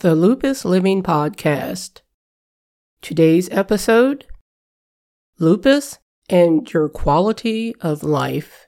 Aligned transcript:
the 0.00 0.14
Lupus 0.14 0.64
Living 0.64 1.02
Podcast. 1.02 2.00
Today's 3.02 3.50
episode 3.50 4.24
Lupus 5.38 5.98
and 6.30 6.72
Your 6.72 6.88
Quality 6.88 7.74
of 7.82 8.02
Life. 8.02 8.66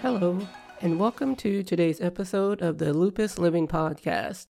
Hello, 0.00 0.46
and 0.80 1.00
welcome 1.00 1.34
to 1.34 1.64
today's 1.64 2.00
episode 2.00 2.62
of 2.62 2.78
the 2.78 2.94
Lupus 2.94 3.36
Living 3.36 3.66
Podcast. 3.66 4.46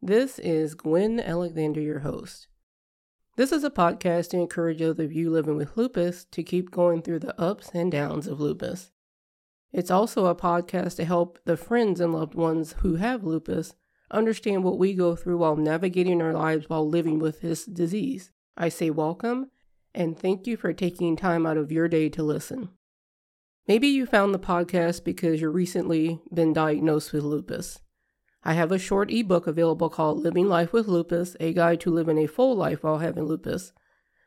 This 0.00 0.38
is 0.38 0.76
Gwen 0.76 1.18
Alexander, 1.18 1.80
your 1.80 1.98
host. 1.98 2.46
This 3.36 3.50
is 3.50 3.64
a 3.64 3.70
podcast 3.70 4.30
to 4.30 4.38
encourage 4.38 4.78
those 4.78 5.00
of 5.00 5.12
you 5.12 5.30
living 5.30 5.56
with 5.56 5.76
lupus 5.76 6.24
to 6.26 6.44
keep 6.44 6.70
going 6.70 7.02
through 7.02 7.18
the 7.18 7.38
ups 7.40 7.70
and 7.74 7.90
downs 7.90 8.28
of 8.28 8.38
lupus. 8.38 8.92
It's 9.72 9.90
also 9.90 10.26
a 10.26 10.36
podcast 10.36 10.94
to 10.96 11.04
help 11.04 11.40
the 11.44 11.56
friends 11.56 11.98
and 11.98 12.12
loved 12.12 12.36
ones 12.36 12.76
who 12.78 12.94
have 12.94 13.24
lupus 13.24 13.74
understand 14.12 14.62
what 14.62 14.78
we 14.78 14.94
go 14.94 15.16
through 15.16 15.38
while 15.38 15.56
navigating 15.56 16.22
our 16.22 16.34
lives 16.34 16.68
while 16.68 16.88
living 16.88 17.18
with 17.18 17.40
this 17.40 17.64
disease. 17.64 18.30
I 18.56 18.68
say 18.68 18.90
welcome 18.90 19.50
and 19.92 20.16
thank 20.16 20.46
you 20.46 20.56
for 20.56 20.72
taking 20.72 21.16
time 21.16 21.46
out 21.46 21.56
of 21.56 21.72
your 21.72 21.88
day 21.88 22.08
to 22.10 22.22
listen. 22.22 22.68
Maybe 23.66 23.88
you 23.88 24.04
found 24.04 24.34
the 24.34 24.38
podcast 24.38 25.04
because 25.04 25.40
you've 25.40 25.54
recently 25.54 26.20
been 26.32 26.52
diagnosed 26.52 27.14
with 27.14 27.24
lupus. 27.24 27.80
I 28.42 28.52
have 28.52 28.70
a 28.70 28.78
short 28.78 29.10
ebook 29.10 29.46
available 29.46 29.88
called 29.88 30.20
Living 30.20 30.50
Life 30.50 30.74
with 30.74 30.86
Lupus, 30.86 31.34
a 31.40 31.54
guide 31.54 31.80
to 31.80 31.90
living 31.90 32.18
a 32.18 32.26
full 32.26 32.54
life 32.54 32.82
while 32.82 32.98
having 32.98 33.24
lupus. 33.24 33.72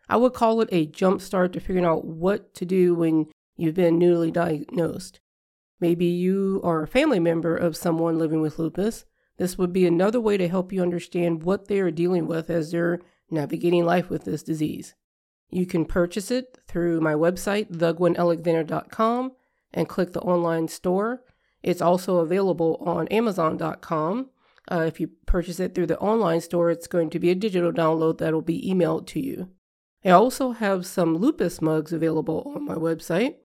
I 0.09 0.17
would 0.17 0.33
call 0.33 0.59
it 0.61 0.69
a 0.71 0.87
jump 0.87 1.21
start 1.21 1.53
to 1.53 1.59
figuring 1.59 1.85
out 1.85 2.03
what 2.03 2.55
to 2.55 2.65
do 2.65 2.95
when 2.95 3.27
you've 3.55 3.75
been 3.75 3.99
newly 3.99 4.31
diagnosed. 4.31 5.19
Maybe 5.79 6.07
you 6.07 6.59
are 6.63 6.81
a 6.81 6.87
family 6.87 7.19
member 7.19 7.55
of 7.55 7.77
someone 7.77 8.17
living 8.17 8.41
with 8.41 8.57
lupus. 8.57 9.05
This 9.37 9.55
would 9.55 9.71
be 9.71 9.85
another 9.85 10.19
way 10.19 10.37
to 10.37 10.47
help 10.47 10.73
you 10.73 10.81
understand 10.81 11.43
what 11.43 11.67
they 11.67 11.79
are 11.79 11.91
dealing 11.91 12.25
with 12.25 12.49
as 12.49 12.71
they're 12.71 13.01
navigating 13.29 13.85
life 13.85 14.09
with 14.09 14.23
this 14.23 14.41
disease. 14.41 14.95
You 15.49 15.65
can 15.65 15.85
purchase 15.85 16.29
it 16.29 16.57
through 16.67 16.99
my 17.01 17.13
website, 17.13 17.71
thegwenalexander.com, 17.71 19.31
and 19.73 19.89
click 19.89 20.13
the 20.13 20.21
online 20.21 20.67
store. 20.67 21.23
It's 21.63 21.81
also 21.81 22.17
available 22.17 22.81
on 22.85 23.07
amazon.com. 23.07 24.29
Uh, 24.69 24.83
if 24.85 24.99
you 24.99 25.09
purchase 25.25 25.59
it 25.59 25.73
through 25.73 25.87
the 25.87 25.99
online 25.99 26.41
store, 26.41 26.69
it's 26.69 26.87
going 26.87 27.09
to 27.11 27.19
be 27.19 27.29
a 27.29 27.35
digital 27.35 27.71
download 27.71 28.17
that'll 28.17 28.41
be 28.41 28.69
emailed 28.69 29.07
to 29.07 29.19
you. 29.19 29.49
I 30.03 30.09
also 30.09 30.51
have 30.51 30.85
some 30.85 31.17
lupus 31.17 31.61
mugs 31.61 31.93
available 31.93 32.51
on 32.53 32.65
my 32.65 32.75
website. 32.75 33.35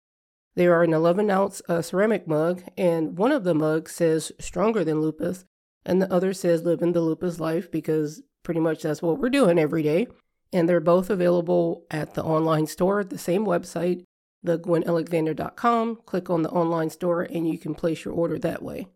They 0.54 0.66
are 0.66 0.82
an 0.82 0.92
11 0.92 1.30
ounce 1.30 1.62
uh, 1.68 1.80
ceramic 1.82 2.26
mug, 2.26 2.62
and 2.76 3.16
one 3.16 3.32
of 3.32 3.44
the 3.44 3.54
mugs 3.54 3.92
says 3.92 4.32
stronger 4.38 4.84
than 4.84 5.00
lupus, 5.00 5.44
and 5.86 6.02
the 6.02 6.12
other 6.12 6.32
says 6.34 6.64
living 6.64 6.92
the 6.92 7.00
lupus 7.00 7.40
life 7.40 7.70
because 7.70 8.22
pretty 8.42 8.60
much 8.60 8.82
that's 8.82 9.00
what 9.00 9.18
we're 9.18 9.30
doing 9.30 9.58
every 9.58 9.82
day 9.82 10.08
and 10.52 10.68
they're 10.68 10.80
both 10.80 11.10
available 11.10 11.84
at 11.90 12.14
the 12.14 12.22
online 12.22 12.66
store 12.66 13.00
at 13.00 13.10
the 13.10 13.18
same 13.18 13.44
website, 13.44 14.04
thegwenalexander.com. 14.46 15.96
Click 16.06 16.30
on 16.30 16.42
the 16.42 16.50
online 16.50 16.90
store 16.90 17.22
and 17.22 17.48
you 17.48 17.58
can 17.58 17.74
place 17.74 18.04
your 18.04 18.14
order 18.14 18.38
that 18.38 18.62
way. 18.62 18.88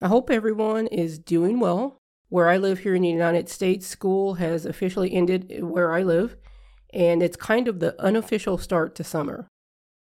I 0.00 0.08
hope 0.08 0.30
everyone 0.30 0.88
is 0.88 1.18
doing 1.18 1.60
well. 1.60 1.98
Where 2.28 2.48
I 2.48 2.56
live 2.56 2.80
here 2.80 2.94
in 2.94 3.02
the 3.02 3.08
United 3.08 3.48
States, 3.48 3.86
school 3.86 4.34
has 4.34 4.66
officially 4.66 5.12
ended 5.12 5.62
where 5.62 5.92
I 5.92 6.02
live, 6.02 6.36
and 6.92 7.22
it's 7.22 7.36
kind 7.36 7.68
of 7.68 7.78
the 7.78 8.00
unofficial 8.02 8.58
start 8.58 8.96
to 8.96 9.04
summer. 9.04 9.48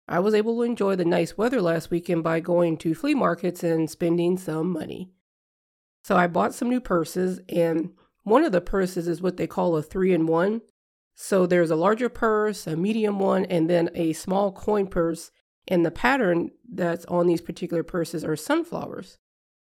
I 0.07 0.17
was 0.19 0.33
able 0.33 0.57
to 0.57 0.63
enjoy 0.63 0.95
the 0.95 1.05
nice 1.05 1.37
weather 1.37 1.61
last 1.61 1.91
weekend 1.91 2.23
by 2.23 2.39
going 2.39 2.77
to 2.77 2.95
flea 2.95 3.13
markets 3.13 3.63
and 3.63 3.87
spending 3.87 4.39
some 4.39 4.71
money. 4.71 5.11
So 6.03 6.17
I 6.17 6.25
bought 6.25 6.55
some 6.55 6.67
new 6.67 6.81
purses, 6.81 7.39
and 7.47 7.91
one 8.23 8.43
of 8.43 8.51
the 8.51 8.59
purses 8.59 9.07
is 9.07 9.21
what 9.21 9.37
they 9.37 9.45
call 9.45 9.77
a 9.77 9.83
three 9.83 10.11
in 10.11 10.25
one. 10.25 10.61
So 11.21 11.45
there's 11.45 11.69
a 11.69 11.75
larger 11.75 12.07
purse, 12.07 12.65
a 12.65 12.77
medium 12.77 13.19
one, 13.19 13.43
and 13.43 13.69
then 13.69 13.89
a 13.93 14.13
small 14.13 14.53
coin 14.53 14.87
purse. 14.87 15.31
And 15.67 15.85
the 15.85 15.91
pattern 15.91 16.51
that's 16.65 17.03
on 17.07 17.27
these 17.27 17.41
particular 17.41 17.83
purses 17.83 18.23
are 18.23 18.37
sunflowers. 18.37 19.17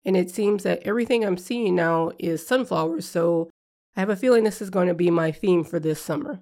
And 0.06 0.16
it 0.16 0.31
seems 0.31 0.63
that 0.63 0.81
everything 0.85 1.25
I'm 1.25 1.38
seeing 1.38 1.75
now 1.75 2.12
is 2.17 2.47
sunflowers. 2.47 3.06
So 3.06 3.50
I 3.97 4.00
have 4.00 4.09
a 4.09 4.16
feeling 4.16 4.45
this 4.45 4.62
is 4.62 4.69
going 4.69 4.88
to 4.88 4.94
be 4.94 5.12
my 5.12 5.34
theme 5.34 5.66
for 5.66 5.78
this 5.78 6.01
summer. 6.01 6.39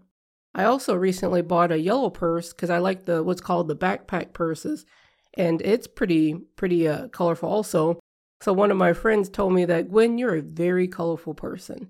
I 0.54 0.66
also 0.66 0.94
recently 0.94 1.42
bought 1.42 1.72
a 1.72 1.80
yellow 1.80 2.12
purse 2.12 2.54
because 2.54 2.70
I 2.70 2.78
like 2.78 3.06
the 3.06 3.24
what's 3.24 3.42
called 3.42 3.68
the 3.68 3.76
backpack 3.76 4.32
purses, 4.34 4.86
and 5.34 5.60
it's 5.64 5.88
pretty 5.88 6.36
pretty 6.56 6.88
uh, 6.88 7.08
colorful 7.08 7.50
also. 7.50 8.00
So 8.42 8.54
one 8.54 8.70
of 8.70 8.78
my 8.78 8.94
friends 8.94 9.28
told 9.28 9.54
me 9.54 9.66
that 9.66 9.90
Gwen, 9.90 10.20
you're 10.20 10.36
a 10.36 10.42
very 10.44 10.88
colorful 10.88 11.34
person 11.34 11.90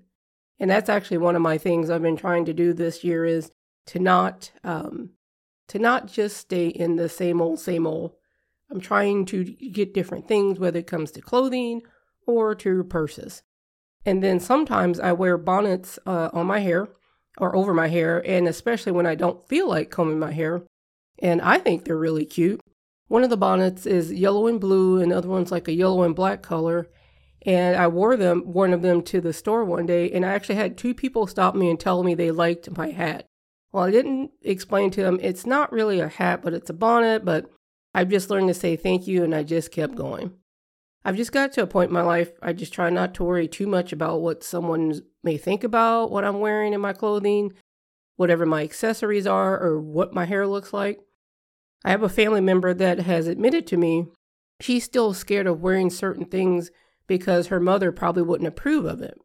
and 0.60 0.70
that's 0.70 0.90
actually 0.90 1.18
one 1.18 1.34
of 1.34 1.42
my 1.42 1.56
things 1.56 1.88
I've 1.88 2.02
been 2.02 2.18
trying 2.18 2.44
to 2.44 2.52
do 2.52 2.72
this 2.74 3.02
year 3.02 3.24
is 3.24 3.50
to 3.86 3.98
not 3.98 4.52
um, 4.62 5.10
to 5.68 5.78
not 5.78 6.06
just 6.06 6.36
stay 6.36 6.68
in 6.68 6.96
the 6.96 7.08
same 7.08 7.40
old 7.40 7.58
same 7.58 7.86
old. 7.86 8.12
I'm 8.70 8.80
trying 8.80 9.24
to 9.26 9.42
get 9.42 9.94
different 9.94 10.28
things, 10.28 10.60
whether 10.60 10.78
it 10.78 10.86
comes 10.86 11.10
to 11.12 11.20
clothing 11.20 11.82
or 12.26 12.54
to 12.56 12.84
purses. 12.84 13.42
And 14.06 14.22
then 14.22 14.38
sometimes 14.38 15.00
I 15.00 15.12
wear 15.12 15.36
bonnets 15.36 15.98
uh, 16.06 16.30
on 16.32 16.46
my 16.46 16.60
hair 16.60 16.88
or 17.38 17.56
over 17.56 17.74
my 17.74 17.88
hair, 17.88 18.22
and 18.24 18.46
especially 18.46 18.92
when 18.92 19.06
I 19.06 19.14
don't 19.14 19.46
feel 19.48 19.68
like 19.68 19.90
combing 19.90 20.18
my 20.18 20.32
hair. 20.32 20.62
And 21.18 21.40
I 21.42 21.58
think 21.58 21.84
they're 21.84 21.96
really 21.96 22.24
cute. 22.24 22.60
One 23.08 23.24
of 23.24 23.30
the 23.30 23.36
bonnets 23.36 23.86
is 23.86 24.12
yellow 24.12 24.46
and 24.46 24.60
blue, 24.60 25.00
and 25.00 25.10
the 25.10 25.16
other 25.16 25.28
one's 25.28 25.50
like 25.50 25.68
a 25.68 25.72
yellow 25.72 26.02
and 26.02 26.14
black 26.14 26.42
color. 26.42 26.88
And 27.46 27.76
I 27.76 27.86
wore 27.88 28.16
them, 28.16 28.52
one 28.52 28.72
of 28.72 28.82
them 28.82 29.02
to 29.04 29.20
the 29.20 29.32
store 29.32 29.64
one 29.64 29.86
day, 29.86 30.10
and 30.10 30.26
I 30.26 30.30
actually 30.30 30.56
had 30.56 30.76
two 30.76 30.94
people 30.94 31.26
stop 31.26 31.54
me 31.54 31.70
and 31.70 31.80
tell 31.80 32.02
me 32.02 32.14
they 32.14 32.30
liked 32.30 32.76
my 32.76 32.90
hat. 32.90 33.26
Well, 33.72 33.84
I 33.84 33.90
didn't 33.90 34.32
explain 34.42 34.90
to 34.92 35.02
them 35.02 35.18
it's 35.22 35.46
not 35.46 35.72
really 35.72 36.00
a 36.00 36.08
hat, 36.08 36.42
but 36.42 36.52
it's 36.52 36.70
a 36.70 36.74
bonnet, 36.74 37.24
but 37.24 37.50
I've 37.94 38.10
just 38.10 38.28
learned 38.28 38.48
to 38.48 38.54
say 38.54 38.76
thank 38.76 39.06
you, 39.06 39.24
and 39.24 39.34
I 39.34 39.42
just 39.42 39.72
kept 39.72 39.94
going. 39.94 40.32
I've 41.02 41.16
just 41.16 41.32
got 41.32 41.52
to 41.52 41.62
a 41.62 41.66
point 41.66 41.88
in 41.88 41.94
my 41.94 42.02
life, 42.02 42.32
I 42.42 42.52
just 42.52 42.74
try 42.74 42.90
not 42.90 43.14
to 43.14 43.24
worry 43.24 43.48
too 43.48 43.66
much 43.66 43.90
about 43.92 44.20
what 44.20 44.44
someone 44.44 45.00
may 45.22 45.38
think 45.38 45.64
about 45.64 46.10
what 46.10 46.24
I'm 46.24 46.40
wearing 46.40 46.74
in 46.74 46.80
my 46.80 46.92
clothing, 46.92 47.54
whatever 48.16 48.44
my 48.44 48.62
accessories 48.62 49.26
are, 49.26 49.58
or 49.58 49.80
what 49.80 50.12
my 50.12 50.26
hair 50.26 50.46
looks 50.46 50.74
like. 50.74 51.00
I 51.86 51.90
have 51.90 52.02
a 52.02 52.10
family 52.10 52.42
member 52.42 52.74
that 52.74 53.00
has 53.00 53.26
admitted 53.26 53.66
to 53.68 53.78
me 53.78 54.08
she's 54.60 54.84
still 54.84 55.14
scared 55.14 55.46
of 55.46 55.62
wearing 55.62 55.88
certain 55.88 56.26
things 56.26 56.70
because 57.10 57.48
her 57.48 57.58
mother 57.58 57.90
probably 57.90 58.22
wouldn't 58.22 58.46
approve 58.46 58.84
of 58.84 59.02
it. 59.02 59.18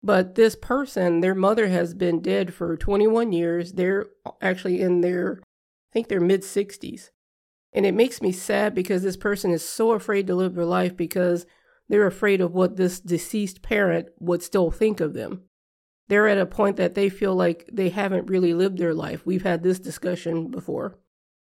But 0.00 0.36
this 0.36 0.54
person, 0.54 1.18
their 1.18 1.34
mother 1.34 1.66
has 1.66 1.92
been 1.92 2.22
dead 2.22 2.54
for 2.54 2.76
21 2.76 3.32
years. 3.32 3.72
They're 3.72 4.06
actually 4.40 4.80
in 4.80 5.00
their, 5.00 5.40
I 5.42 5.92
think 5.92 6.06
they're 6.06 6.20
mid 6.20 6.42
60s. 6.42 7.10
And 7.72 7.84
it 7.84 7.94
makes 7.94 8.22
me 8.22 8.30
sad 8.30 8.76
because 8.76 9.02
this 9.02 9.16
person 9.16 9.50
is 9.50 9.68
so 9.68 9.90
afraid 9.90 10.28
to 10.28 10.36
live 10.36 10.54
their 10.54 10.64
life 10.64 10.96
because 10.96 11.44
they're 11.88 12.06
afraid 12.06 12.40
of 12.40 12.54
what 12.54 12.76
this 12.76 13.00
deceased 13.00 13.60
parent 13.60 14.06
would 14.20 14.44
still 14.44 14.70
think 14.70 15.00
of 15.00 15.12
them. 15.12 15.42
They're 16.06 16.28
at 16.28 16.38
a 16.38 16.46
point 16.46 16.76
that 16.76 16.94
they 16.94 17.08
feel 17.08 17.34
like 17.34 17.68
they 17.72 17.88
haven't 17.88 18.30
really 18.30 18.54
lived 18.54 18.78
their 18.78 18.94
life. 18.94 19.26
We've 19.26 19.42
had 19.42 19.64
this 19.64 19.80
discussion 19.80 20.48
before. 20.48 20.96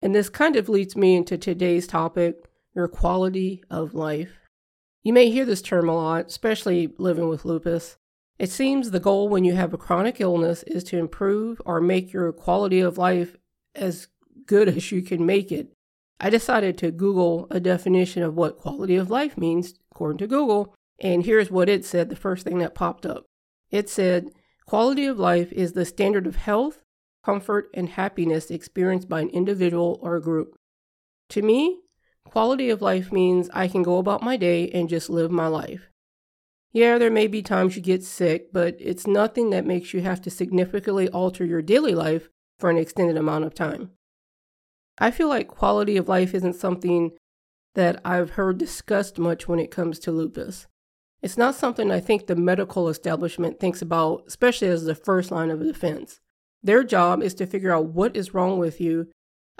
And 0.01 0.15
this 0.15 0.29
kind 0.29 0.55
of 0.55 0.69
leads 0.69 0.95
me 0.95 1.17
into 1.17 1.37
today's 1.37 1.85
topic 1.85 2.45
your 2.73 2.87
quality 2.87 3.61
of 3.69 3.93
life. 3.93 4.40
You 5.03 5.13
may 5.13 5.31
hear 5.31 5.45
this 5.45 5.61
term 5.61 5.89
a 5.89 5.95
lot, 5.95 6.27
especially 6.27 6.93
living 6.97 7.27
with 7.27 7.45
lupus. 7.45 7.97
It 8.37 8.49
seems 8.49 8.91
the 8.91 8.99
goal 8.99 9.29
when 9.29 9.43
you 9.43 9.55
have 9.55 9.73
a 9.73 9.77
chronic 9.77 10.21
illness 10.21 10.63
is 10.63 10.83
to 10.85 10.97
improve 10.97 11.61
or 11.65 11.81
make 11.81 12.13
your 12.13 12.31
quality 12.31 12.79
of 12.79 12.97
life 12.97 13.35
as 13.75 14.07
good 14.45 14.67
as 14.75 14.91
you 14.91 15.01
can 15.01 15.25
make 15.25 15.51
it. 15.51 15.73
I 16.19 16.29
decided 16.29 16.77
to 16.77 16.91
Google 16.91 17.47
a 17.49 17.59
definition 17.59 18.21
of 18.21 18.35
what 18.35 18.59
quality 18.59 18.95
of 18.95 19.09
life 19.09 19.37
means 19.37 19.73
according 19.91 20.19
to 20.19 20.27
Google, 20.27 20.75
and 20.99 21.25
here's 21.25 21.49
what 21.49 21.67
it 21.67 21.83
said 21.83 22.09
the 22.09 22.15
first 22.15 22.43
thing 22.43 22.59
that 22.59 22.75
popped 22.75 23.07
up. 23.07 23.25
It 23.71 23.89
said, 23.89 24.29
Quality 24.67 25.05
of 25.07 25.19
life 25.19 25.51
is 25.51 25.73
the 25.73 25.83
standard 25.83 26.27
of 26.27 26.35
health, 26.35 26.83
comfort, 27.25 27.69
and 27.73 27.89
happiness 27.89 28.51
experienced 28.51 29.09
by 29.09 29.21
an 29.21 29.29
individual 29.29 29.99
or 30.01 30.15
a 30.15 30.21
group. 30.21 30.55
To 31.29 31.41
me, 31.41 31.79
Quality 32.25 32.69
of 32.69 32.81
life 32.81 33.11
means 33.11 33.49
I 33.53 33.67
can 33.67 33.83
go 33.83 33.97
about 33.97 34.23
my 34.23 34.37
day 34.37 34.69
and 34.69 34.87
just 34.87 35.09
live 35.09 35.31
my 35.31 35.47
life. 35.47 35.89
Yeah, 36.71 36.97
there 36.97 37.11
may 37.11 37.27
be 37.27 37.41
times 37.41 37.75
you 37.75 37.81
get 37.81 38.03
sick, 38.03 38.53
but 38.53 38.77
it's 38.79 39.05
nothing 39.05 39.49
that 39.49 39.65
makes 39.65 39.93
you 39.93 40.01
have 40.01 40.21
to 40.21 40.29
significantly 40.29 41.09
alter 41.09 41.43
your 41.43 41.61
daily 41.61 41.93
life 41.93 42.29
for 42.59 42.69
an 42.69 42.77
extended 42.77 43.17
amount 43.17 43.43
of 43.43 43.53
time. 43.53 43.91
I 44.97 45.11
feel 45.11 45.27
like 45.27 45.47
quality 45.47 45.97
of 45.97 46.07
life 46.07 46.33
isn't 46.33 46.53
something 46.53 47.11
that 47.75 47.99
I've 48.05 48.31
heard 48.31 48.57
discussed 48.57 49.17
much 49.17 49.47
when 49.47 49.59
it 49.59 49.71
comes 49.71 49.99
to 49.99 50.11
lupus. 50.11 50.67
It's 51.21 51.37
not 51.37 51.55
something 51.55 51.91
I 51.91 51.99
think 51.99 52.27
the 52.27 52.35
medical 52.35 52.89
establishment 52.89 53.59
thinks 53.59 53.81
about, 53.81 54.23
especially 54.27 54.69
as 54.69 54.85
the 54.85 54.95
first 54.95 55.31
line 55.31 55.51
of 55.51 55.59
defense. 55.59 56.19
Their 56.63 56.83
job 56.83 57.21
is 57.21 57.33
to 57.35 57.45
figure 57.45 57.73
out 57.73 57.87
what 57.87 58.15
is 58.15 58.33
wrong 58.33 58.59
with 58.59 58.79
you 58.79 59.07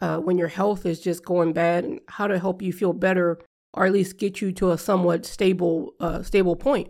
uh, 0.02 0.18
when 0.18 0.38
your 0.38 0.48
health 0.48 0.86
is 0.86 1.00
just 1.00 1.24
going 1.24 1.54
bad 1.54 1.86
and 1.86 2.00
how 2.08 2.28
to 2.28 2.40
help 2.40 2.62
you 2.62 2.74
feel 2.74 2.94
better 2.94 3.40
or 3.74 3.86
at 3.86 3.94
least 3.94 4.18
get 4.18 4.42
you 4.42 4.52
to 4.52 4.72
a 4.72 4.78
somewhat 4.78 5.26
stable 5.26 5.94
uh, 6.00 6.22
stable 6.24 6.56
point. 6.56 6.90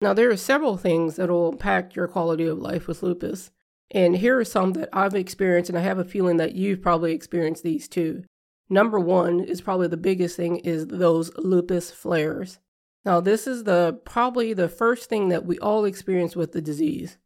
Now, 0.00 0.14
there 0.14 0.30
are 0.30 0.36
several 0.36 0.76
things 0.76 1.16
that 1.16 1.28
will 1.28 1.52
impact 1.52 1.94
your 1.94 2.08
quality 2.08 2.46
of 2.46 2.58
life 2.58 2.86
with 2.86 3.02
lupus. 3.02 3.50
And 3.90 4.16
here 4.16 4.38
are 4.38 4.44
some 4.44 4.72
that 4.74 4.88
I've 4.92 5.14
experienced, 5.14 5.68
and 5.68 5.78
I 5.78 5.82
have 5.82 5.98
a 5.98 6.04
feeling 6.04 6.36
that 6.38 6.54
you've 6.54 6.80
probably 6.80 7.12
experienced 7.12 7.62
these 7.62 7.86
too. 7.88 8.24
Number 8.68 8.98
one 8.98 9.40
is 9.40 9.60
probably 9.60 9.88
the 9.88 9.96
biggest 9.96 10.36
thing 10.36 10.56
is 10.58 10.86
those 10.86 11.36
lupus 11.36 11.90
flares. 11.90 12.60
Now, 13.04 13.20
this 13.20 13.46
is 13.46 13.64
the 13.64 14.00
probably 14.04 14.52
the 14.52 14.68
first 14.68 15.08
thing 15.08 15.28
that 15.28 15.44
we 15.44 15.58
all 15.58 15.84
experience 15.84 16.36
with 16.36 16.52
the 16.52 16.60
disease. 16.60 17.18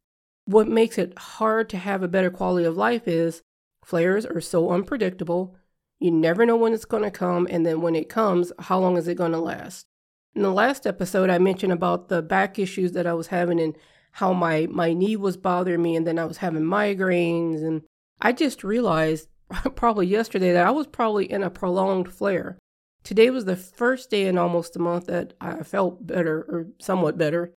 What 0.47 0.69
makes 0.69 0.99
it 0.99 1.17
hard 1.19 1.69
to 1.71 1.79
have 1.79 2.03
a 2.03 2.09
better 2.09 2.31
quality 2.31 2.65
of 2.65 2.77
life 2.77 3.07
is 3.07 3.43
flares 3.85 4.27
are 4.27 4.41
so 4.41 4.71
unpredictable. 4.71 5.57
You 6.01 6.11
never 6.11 6.45
know 6.45 6.57
when 6.57 6.73
it's 6.73 6.85
going 6.85 7.03
to 7.03 7.11
come, 7.11 7.47
and 7.51 7.65
then 7.65 7.81
when 7.81 7.95
it 7.95 8.09
comes, 8.09 8.53
how 8.59 8.79
long 8.79 8.97
is 8.97 9.09
it 9.09 9.17
going 9.17 9.33
to 9.33 9.39
last? 9.39 9.87
In 10.35 10.43
the 10.43 10.51
last 10.51 10.87
episode, 10.87 11.31
I 11.31 11.39
mentioned 11.39 11.73
about 11.73 12.09
the 12.09 12.21
back 12.21 12.59
issues 12.59 12.93
that 12.93 13.07
I 13.07 13.15
was 13.15 13.29
having 13.29 13.61
and 13.61 13.77
how 14.13 14.33
my, 14.33 14.67
my 14.71 14.93
knee 14.93 15.17
was 15.17 15.37
bothering 15.37 15.83
me, 15.83 15.97
and 15.97 16.07
then 16.07 16.19
I 16.19 16.25
was 16.25 16.39
having 16.39 16.63
migraines. 16.63 17.63
And 17.63 17.83
I 18.21 18.33
just 18.33 18.65
realized 18.65 19.29
probably 19.75 20.07
yesterday 20.07 20.53
that 20.53 20.67
I 20.67 20.71
was 20.71 20.87
probably 20.87 21.31
in 21.31 21.43
a 21.43 21.51
prolonged 21.51 22.13
flare. 22.13 22.59
Today 23.05 23.31
was 23.31 23.45
the 23.45 23.57
first 23.57 24.11
day 24.11 24.27
in 24.27 24.39
almost 24.39 24.77
a 24.77 24.79
month 24.79 25.07
that 25.07 25.35
I 25.41 25.63
felt 25.63 26.07
better, 26.07 26.39
or 26.49 26.67
somewhat 26.81 27.19
better. 27.19 27.53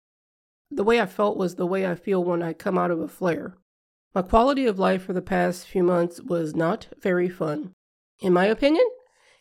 The 0.69 0.83
way 0.83 0.99
I 0.99 1.05
felt 1.05 1.37
was 1.37 1.55
the 1.55 1.65
way 1.65 1.87
I 1.87 1.95
feel 1.95 2.23
when 2.23 2.43
I 2.43 2.53
come 2.53 2.77
out 2.77 2.91
of 2.91 2.99
a 2.99 3.07
flare. 3.07 3.55
My 4.17 4.23
quality 4.23 4.65
of 4.65 4.79
life 4.79 5.03
for 5.03 5.13
the 5.13 5.21
past 5.21 5.67
few 5.67 5.83
months 5.83 6.19
was 6.19 6.55
not 6.55 6.87
very 6.99 7.29
fun. 7.29 7.75
In 8.19 8.33
my 8.33 8.47
opinion, 8.47 8.83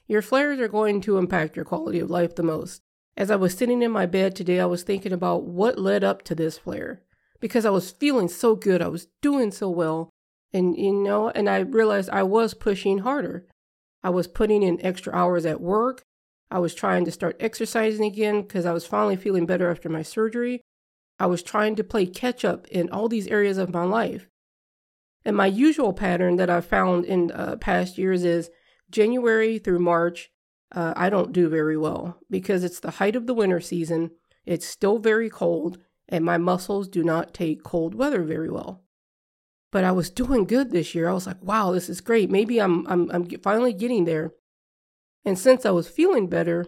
your 0.06 0.20
flares 0.20 0.60
are 0.60 0.68
going 0.68 1.00
to 1.00 1.16
impact 1.16 1.56
your 1.56 1.64
quality 1.64 1.98
of 1.98 2.10
life 2.10 2.34
the 2.34 2.42
most. 2.42 2.82
As 3.16 3.30
I 3.30 3.36
was 3.36 3.56
sitting 3.56 3.80
in 3.80 3.90
my 3.90 4.04
bed 4.04 4.36
today, 4.36 4.60
I 4.60 4.66
was 4.66 4.82
thinking 4.82 5.14
about 5.14 5.44
what 5.44 5.78
led 5.78 6.04
up 6.04 6.20
to 6.24 6.34
this 6.34 6.58
flare 6.58 7.00
because 7.40 7.64
I 7.64 7.70
was 7.70 7.90
feeling 7.90 8.28
so 8.28 8.54
good. 8.54 8.82
I 8.82 8.88
was 8.88 9.08
doing 9.22 9.50
so 9.50 9.70
well. 9.70 10.10
And, 10.52 10.76
you 10.76 10.92
know, 10.92 11.30
and 11.30 11.48
I 11.48 11.60
realized 11.60 12.10
I 12.10 12.24
was 12.24 12.52
pushing 12.52 12.98
harder. 12.98 13.46
I 14.04 14.10
was 14.10 14.28
putting 14.28 14.62
in 14.62 14.84
extra 14.84 15.14
hours 15.14 15.46
at 15.46 15.62
work. 15.62 16.02
I 16.50 16.58
was 16.58 16.74
trying 16.74 17.06
to 17.06 17.10
start 17.10 17.38
exercising 17.40 18.04
again 18.04 18.42
because 18.42 18.66
I 18.66 18.74
was 18.74 18.86
finally 18.86 19.16
feeling 19.16 19.46
better 19.46 19.70
after 19.70 19.88
my 19.88 20.02
surgery. 20.02 20.60
I 21.18 21.24
was 21.24 21.42
trying 21.42 21.76
to 21.76 21.82
play 21.82 22.04
catch 22.04 22.44
up 22.44 22.68
in 22.68 22.90
all 22.90 23.08
these 23.08 23.28
areas 23.28 23.56
of 23.56 23.72
my 23.72 23.84
life. 23.84 24.28
And 25.26 25.36
my 25.36 25.48
usual 25.48 25.92
pattern 25.92 26.36
that 26.36 26.48
I've 26.48 26.66
found 26.66 27.04
in 27.04 27.32
uh, 27.32 27.56
past 27.56 27.98
years 27.98 28.22
is 28.22 28.48
January 28.88 29.58
through 29.58 29.80
March, 29.80 30.30
uh, 30.70 30.94
I 30.94 31.10
don't 31.10 31.32
do 31.32 31.48
very 31.48 31.76
well 31.76 32.20
because 32.30 32.62
it's 32.62 32.78
the 32.78 32.92
height 32.92 33.16
of 33.16 33.26
the 33.26 33.34
winter 33.34 33.58
season. 33.60 34.12
It's 34.44 34.64
still 34.64 35.00
very 35.00 35.28
cold, 35.28 35.78
and 36.08 36.24
my 36.24 36.38
muscles 36.38 36.86
do 36.86 37.02
not 37.02 37.34
take 37.34 37.64
cold 37.64 37.96
weather 37.96 38.22
very 38.22 38.48
well. 38.48 38.84
But 39.72 39.82
I 39.82 39.90
was 39.90 40.10
doing 40.22 40.44
good 40.44 40.70
this 40.70 40.94
year. 40.94 41.08
I 41.08 41.14
was 41.14 41.26
like, 41.26 41.42
wow, 41.42 41.72
this 41.72 41.88
is 41.88 42.00
great. 42.00 42.30
Maybe 42.30 42.60
I'm, 42.60 42.86
I'm, 42.86 43.10
I'm 43.10 43.28
finally 43.40 43.72
getting 43.72 44.04
there. 44.04 44.30
And 45.24 45.36
since 45.36 45.66
I 45.66 45.70
was 45.72 45.88
feeling 45.88 46.28
better, 46.28 46.66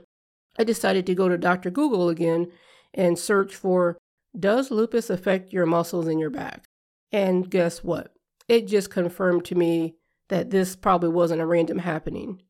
I 0.58 0.64
decided 0.64 1.06
to 1.06 1.14
go 1.14 1.28
to 1.28 1.38
Dr. 1.38 1.70
Google 1.70 2.08
again 2.08 2.50
and 2.93 3.16
search 3.16 3.55
for 3.55 3.99
Does 4.37 4.72
lupus 4.72 5.10
affect 5.10 5.52
your 5.52 5.64
muscles 5.64 6.08
in 6.08 6.19
your 6.19 6.31
back? 6.31 6.64
And 7.12 7.49
guess 7.49 7.84
what? 7.84 8.12
It 8.49 8.67
just 8.67 8.91
confirmed 8.91 9.45
to 9.47 9.55
me 9.55 9.95
that 10.29 10.50
this 10.50 10.75
probably 10.75 11.11
wasn't 11.11 11.43
a 11.43 11.47
random 11.47 11.79
happening. 11.79 12.43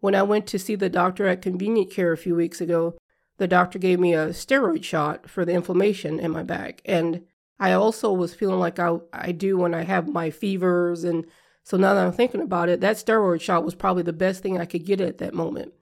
When 0.00 0.14
I 0.14 0.22
went 0.22 0.46
to 0.48 0.58
see 0.58 0.74
the 0.74 0.88
doctor 0.88 1.26
at 1.26 1.42
Convenient 1.42 1.90
Care 1.90 2.12
a 2.12 2.18
few 2.18 2.34
weeks 2.34 2.60
ago, 2.60 2.96
the 3.38 3.48
doctor 3.48 3.78
gave 3.78 4.00
me 4.00 4.12
a 4.12 4.28
steroid 4.28 4.84
shot 4.84 5.28
for 5.28 5.44
the 5.44 5.52
inflammation 5.52 6.18
in 6.18 6.30
my 6.30 6.42
back. 6.42 6.82
And 6.84 7.22
I 7.58 7.72
also 7.72 8.12
was 8.12 8.34
feeling 8.34 8.58
like 8.58 8.78
I, 8.78 8.96
I 9.12 9.32
do 9.32 9.56
when 9.56 9.74
I 9.74 9.84
have 9.84 10.08
my 10.08 10.30
fevers. 10.30 11.04
And 11.04 11.26
so 11.62 11.76
now 11.76 11.94
that 11.94 12.06
I'm 12.06 12.12
thinking 12.12 12.40
about 12.40 12.68
it, 12.68 12.80
that 12.80 12.96
steroid 12.96 13.40
shot 13.40 13.64
was 13.64 13.74
probably 13.74 14.02
the 14.02 14.12
best 14.12 14.42
thing 14.42 14.58
I 14.58 14.66
could 14.66 14.84
get 14.84 15.00
at 15.00 15.18
that 15.18 15.34
moment. 15.34 15.72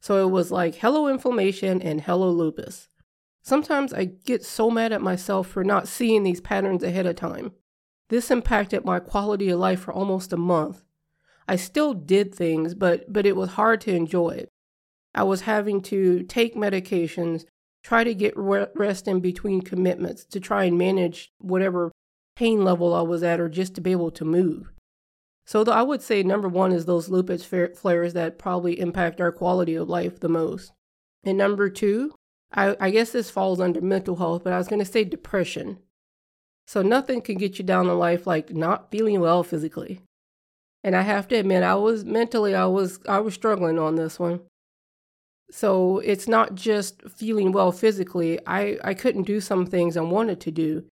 So 0.00 0.24
it 0.26 0.30
was 0.30 0.50
like, 0.50 0.76
hello, 0.76 1.08
inflammation, 1.08 1.82
and 1.82 2.00
hello, 2.00 2.30
lupus. 2.30 2.88
Sometimes 3.42 3.92
I 3.92 4.04
get 4.04 4.44
so 4.44 4.70
mad 4.70 4.92
at 4.92 5.00
myself 5.00 5.48
for 5.48 5.64
not 5.64 5.88
seeing 5.88 6.22
these 6.22 6.40
patterns 6.40 6.82
ahead 6.82 7.06
of 7.06 7.16
time. 7.16 7.52
This 8.08 8.30
impacted 8.30 8.84
my 8.84 9.00
quality 9.00 9.50
of 9.50 9.60
life 9.60 9.80
for 9.80 9.92
almost 9.92 10.32
a 10.32 10.36
month. 10.36 10.82
I 11.46 11.56
still 11.56 11.94
did 11.94 12.34
things, 12.34 12.74
but 12.74 13.12
but 13.12 13.26
it 13.26 13.36
was 13.36 13.50
hard 13.50 13.80
to 13.82 13.94
enjoy 13.94 14.30
it. 14.30 14.48
I 15.14 15.22
was 15.22 15.42
having 15.42 15.80
to 15.82 16.22
take 16.22 16.54
medications, 16.54 17.44
try 17.82 18.04
to 18.04 18.14
get 18.14 18.34
rest 18.36 19.08
in 19.08 19.20
between 19.20 19.62
commitments 19.62 20.24
to 20.26 20.40
try 20.40 20.64
and 20.64 20.76
manage 20.76 21.32
whatever 21.38 21.92
pain 22.36 22.62
level 22.62 22.94
I 22.94 23.02
was 23.02 23.22
at 23.22 23.40
or 23.40 23.48
just 23.48 23.74
to 23.74 23.80
be 23.80 23.92
able 23.92 24.10
to 24.12 24.24
move. 24.24 24.70
So 25.46 25.64
I 25.64 25.82
would 25.82 26.02
say 26.02 26.22
number 26.22 26.46
1 26.46 26.72
is 26.72 26.84
those 26.84 27.08
lupus 27.08 27.42
flares 27.42 28.12
that 28.12 28.38
probably 28.38 28.78
impact 28.78 29.20
our 29.20 29.32
quality 29.32 29.74
of 29.74 29.88
life 29.88 30.20
the 30.20 30.28
most. 30.28 30.72
And 31.24 31.38
number 31.38 31.70
2, 31.70 32.14
I, 32.52 32.76
I 32.78 32.90
guess 32.90 33.12
this 33.12 33.30
falls 33.30 33.58
under 33.58 33.80
mental 33.80 34.16
health, 34.16 34.44
but 34.44 34.52
I 34.52 34.58
was 34.58 34.68
going 34.68 34.78
to 34.78 34.84
say 34.84 35.04
depression. 35.04 35.78
So 36.68 36.82
nothing 36.82 37.22
can 37.22 37.38
get 37.38 37.58
you 37.58 37.64
down 37.64 37.88
in 37.88 37.98
life 37.98 38.26
like 38.26 38.52
not 38.52 38.90
feeling 38.90 39.18
well 39.20 39.42
physically. 39.42 40.02
And 40.84 40.94
I 40.94 41.00
have 41.00 41.26
to 41.28 41.36
admit, 41.36 41.62
I 41.62 41.76
was 41.76 42.04
mentally, 42.04 42.54
I 42.54 42.66
was, 42.66 43.00
I 43.08 43.20
was 43.20 43.32
struggling 43.32 43.78
on 43.78 43.94
this 43.94 44.18
one. 44.18 44.40
So 45.50 46.00
it's 46.00 46.28
not 46.28 46.56
just 46.56 47.08
feeling 47.08 47.52
well 47.52 47.72
physically. 47.72 48.38
I, 48.46 48.76
I 48.84 48.92
couldn't 48.92 49.22
do 49.22 49.40
some 49.40 49.64
things 49.64 49.96
I 49.96 50.02
wanted 50.02 50.42
to 50.42 50.50
do. 50.50 50.84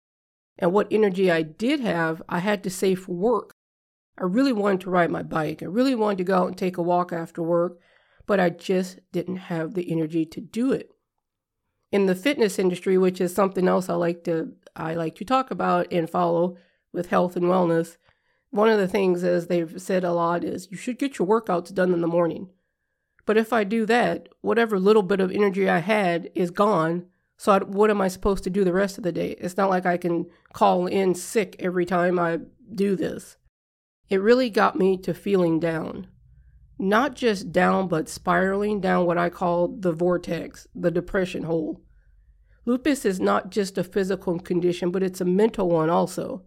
And 0.59 0.73
what 0.73 0.89
energy 0.91 1.31
I 1.31 1.43
did 1.43 1.81
have, 1.81 2.23
I 2.27 2.39
had 2.39 2.63
to 2.65 2.71
save 2.71 3.01
for 3.01 3.13
work. 3.13 3.51
I 4.19 4.25
really 4.25 4.55
wanted 4.55 4.81
to 4.81 4.91
ride 4.91 5.11
my 5.11 5.23
bike. 5.23 5.63
I 5.63 5.67
really 5.67 5.95
wanted 5.95 6.17
to 6.19 6.25
go 6.25 6.39
out 6.39 6.49
and 6.49 6.57
take 6.57 6.79
a 6.79 6.83
walk 6.83 7.13
after 7.13 7.43
work, 7.43 7.79
but 8.27 8.41
I 8.41 8.49
just 8.49 9.01
didn't 9.13 9.37
have 9.37 9.75
the 9.75 9.93
energy 9.93 10.25
to 10.25 10.41
do 10.41 10.73
it. 10.73 10.89
In 11.93 12.07
the 12.07 12.15
fitness 12.15 12.59
industry, 12.59 12.97
which 12.97 13.21
is 13.21 13.35
something 13.35 13.69
else 13.69 13.91
I 13.91 13.95
like 13.95 14.25
to 14.25 14.55
I 14.77 14.95
like 14.95 15.15
to 15.17 15.25
talk 15.25 15.51
about 15.51 15.93
and 15.93 16.09
follow 16.09 16.57
with 16.93 17.09
health 17.09 17.37
and 17.37 17.47
wellness, 17.47 17.97
one 18.51 18.69
of 18.69 18.79
the 18.79 18.89
things, 18.89 19.23
as 19.23 19.47
they've 19.47 19.81
said 19.81 20.03
a 20.03 20.13
lot, 20.13 20.45
is 20.45 20.71
you 20.71 20.77
should 20.77 20.99
get 20.99 21.19
your 21.19 21.29
workouts 21.29 21.75
done 21.75 21.93
in 21.93 22.01
the 22.01 22.07
morning. 22.07 22.49
But 23.27 23.37
if 23.37 23.53
I 23.53 23.65
do 23.65 23.85
that, 23.87 24.29
whatever 24.41 24.79
little 24.79 25.03
bit 25.03 25.21
of 25.21 25.31
energy 25.31 25.69
I 25.69 25.79
had 25.79 26.31
is 26.35 26.51
gone. 26.51 27.07
So 27.37 27.53
I, 27.53 27.59
what 27.59 27.91
am 27.91 28.01
I 28.01 28.09
supposed 28.09 28.45
to 28.45 28.51
do 28.51 28.65
the 28.65 28.73
rest 28.73 28.97
of 28.97 29.05
the 29.05 29.13
day? 29.13 29.33
It's 29.39 29.57
not 29.57 29.69
like 29.69 29.85
I 29.85 29.97
can 29.97 30.27
call 30.53 30.87
in 30.87 31.15
sick 31.15 31.57
every 31.59 31.85
time 31.85 32.19
I 32.19 32.39
do 32.75 32.97
this. 32.97 33.37
It 34.09 34.23
really 34.23 34.49
got 34.49 34.77
me 34.77 34.97
to 34.99 35.13
feeling 35.13 35.61
down. 35.61 36.07
Not 36.79 37.15
just 37.15 37.53
down, 37.53 37.89
but 37.89 38.09
spiraling 38.09 38.81
down 38.81 39.07
what 39.07 39.19
I 39.19 39.29
call 39.29 39.69
the 39.69 39.93
vortex, 39.93 40.67
the 40.75 40.91
depression 40.91 41.43
hole. 41.43 41.83
Lupus 42.67 43.05
is 43.05 43.21
not 43.21 43.51
just 43.51 43.79
a 43.79 43.85
physical 43.85 44.41
condition, 44.41 44.91
but 44.91 45.03
it's 45.03 45.21
a 45.21 45.25
mental 45.25 45.71
one 45.71 45.89
also. 45.89 46.43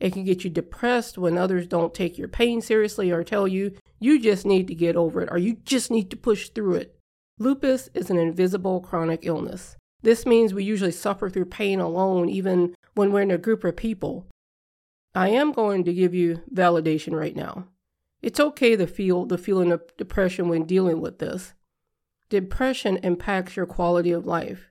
It 0.00 0.14
can 0.14 0.24
get 0.24 0.42
you 0.42 0.50
depressed 0.50 1.18
when 1.18 1.36
others 1.36 1.66
don't 1.66 1.92
take 1.92 2.16
your 2.16 2.28
pain 2.28 2.62
seriously 2.62 3.10
or 3.10 3.22
tell 3.22 3.46
you 3.46 3.76
you 3.98 4.18
just 4.18 4.46
need 4.46 4.66
to 4.68 4.74
get 4.74 4.96
over 4.96 5.20
it 5.20 5.28
or 5.30 5.36
you 5.36 5.58
just 5.64 5.90
need 5.90 6.10
to 6.10 6.16
push 6.16 6.48
through 6.48 6.76
it. 6.76 6.98
Lupus 7.38 7.90
is 7.92 8.08
an 8.08 8.16
invisible 8.16 8.80
chronic 8.80 9.20
illness. 9.22 9.76
This 10.02 10.24
means 10.24 10.54
we 10.54 10.64
usually 10.64 10.92
suffer 10.92 11.28
through 11.28 11.46
pain 11.46 11.78
alone, 11.78 12.30
even 12.30 12.74
when 12.94 13.12
we're 13.12 13.20
in 13.20 13.30
a 13.30 13.36
group 13.36 13.62
of 13.64 13.76
people. 13.76 14.26
I 15.14 15.28
am 15.28 15.52
going 15.52 15.84
to 15.84 15.92
give 15.92 16.14
you 16.14 16.40
validation 16.52 17.12
right 17.12 17.36
now. 17.36 17.66
It's 18.22 18.40
okay 18.40 18.76
to 18.76 18.86
feel 18.86 19.26
the 19.26 19.36
feeling 19.36 19.72
of 19.72 19.82
depression 19.98 20.48
when 20.48 20.64
dealing 20.64 21.00
with 21.00 21.18
this. 21.18 21.52
Depression 22.30 22.98
impacts 22.98 23.56
your 23.56 23.66
quality 23.66 24.12
of 24.12 24.26
life. 24.26 24.69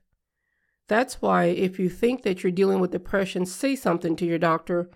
That's 0.90 1.22
why, 1.22 1.46
if 1.46 1.80
you 1.80 1.88
think 1.88 2.24
that 2.24 2.44
you're 2.44 2.52
dealing 2.52 2.82
with 2.82 2.92
depression, 2.92 3.46
say 3.46 3.78
something 3.78 4.18
to 4.18 4.26
your 4.26 4.40
doctor 4.40 4.90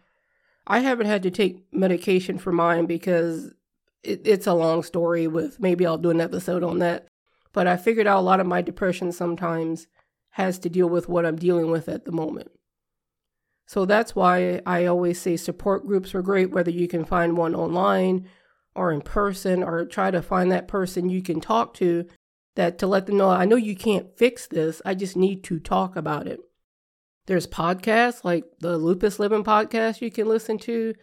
I 0.65 0.79
haven't 0.79 1.07
had 1.07 1.23
to 1.23 1.31
take 1.31 1.65
medication 1.73 2.37
for 2.37 2.51
mine 2.51 2.85
because 2.85 3.53
it, 4.01 4.21
it's 4.25 4.47
a 4.47 4.53
long 4.53 4.83
story 4.83 5.27
with 5.27 5.59
maybe 5.59 5.85
I'll 5.85 5.97
do 5.97 6.09
an 6.09 6.21
episode 6.21 6.63
on 6.63 6.79
that. 6.79 7.07
But 7.51 7.67
I 7.67 7.77
figured 7.77 8.07
out 8.07 8.19
a 8.19 8.21
lot 8.21 8.39
of 8.39 8.47
my 8.47 8.61
depression 8.61 9.11
sometimes 9.11 9.87
has 10.31 10.57
to 10.59 10.69
deal 10.69 10.87
with 10.87 11.07
what 11.07 11.25
I'm 11.25 11.35
dealing 11.35 11.69
with 11.69 11.87
at 11.87 12.05
the 12.05 12.11
moment. 12.11 12.51
So 13.67 13.85
that's 13.85 14.15
why 14.15 14.61
I 14.65 14.85
always 14.85 15.21
say 15.21 15.37
support 15.37 15.85
groups 15.85 16.15
are 16.15 16.21
great, 16.21 16.51
whether 16.51 16.71
you 16.71 16.87
can 16.87 17.05
find 17.05 17.37
one 17.37 17.55
online 17.55 18.27
or 18.75 18.91
in 18.91 19.01
person, 19.01 19.61
or 19.61 19.85
try 19.85 20.09
to 20.09 20.21
find 20.21 20.51
that 20.51 20.67
person 20.67 21.07
you 21.07 21.21
can 21.21 21.39
talk 21.39 21.75
to 21.75 22.07
that 22.55 22.77
to 22.79 22.87
let 22.87 23.05
them 23.05 23.17
know 23.17 23.29
I 23.29 23.45
know 23.45 23.55
you 23.55 23.75
can't 23.75 24.15
fix 24.17 24.47
this. 24.47 24.81
I 24.85 24.93
just 24.93 25.15
need 25.15 25.43
to 25.45 25.59
talk 25.59 25.95
about 25.95 26.27
it. 26.27 26.39
There's 27.25 27.47
podcasts 27.47 28.23
like 28.23 28.45
the 28.59 28.77
Lupus 28.77 29.19
Living 29.19 29.43
podcast 29.43 30.01
you 30.01 30.11
can 30.11 30.27
listen 30.27 30.57
to 30.59 30.93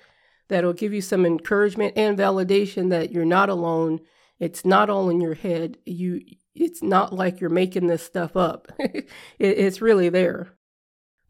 that'll 0.48 0.72
give 0.72 0.92
you 0.92 1.00
some 1.00 1.24
encouragement 1.24 1.94
and 1.96 2.18
validation 2.18 2.90
that 2.90 3.10
you're 3.10 3.24
not 3.24 3.48
alone. 3.48 4.00
It's 4.38 4.64
not 4.64 4.90
all 4.90 5.08
in 5.08 5.20
your 5.20 5.34
head. 5.34 5.78
You 5.86 6.20
it's 6.54 6.82
not 6.82 7.12
like 7.12 7.40
you're 7.40 7.50
making 7.50 7.86
this 7.86 8.02
stuff 8.02 8.36
up. 8.36 8.68
it, 8.78 9.08
it's 9.38 9.80
really 9.80 10.08
there. 10.08 10.52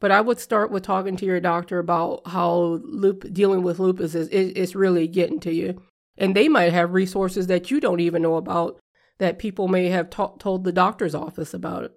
But 0.00 0.10
I 0.10 0.22
would 0.22 0.40
start 0.40 0.70
with 0.70 0.82
talking 0.82 1.16
to 1.18 1.26
your 1.26 1.40
doctor 1.40 1.78
about 1.78 2.26
how 2.26 2.80
loop, 2.82 3.30
dealing 3.32 3.62
with 3.62 3.78
lupus 3.78 4.14
is, 4.14 4.28
is, 4.28 4.52
is 4.52 4.74
really 4.74 5.06
getting 5.06 5.40
to 5.40 5.52
you. 5.52 5.82
And 6.16 6.34
they 6.34 6.48
might 6.48 6.72
have 6.72 6.94
resources 6.94 7.46
that 7.48 7.70
you 7.70 7.80
don't 7.80 8.00
even 8.00 8.22
know 8.22 8.36
about 8.36 8.80
that 9.20 9.38
people 9.38 9.68
may 9.68 9.90
have 9.90 10.10
told 10.10 10.64
the 10.64 10.72
doctor's 10.72 11.14
office 11.14 11.54
about 11.54 11.84
it. 11.84 11.92